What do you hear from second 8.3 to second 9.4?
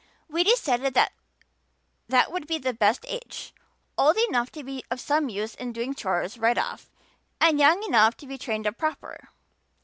trained up proper.